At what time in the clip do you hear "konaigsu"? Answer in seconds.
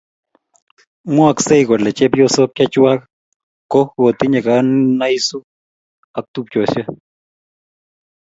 4.45-5.37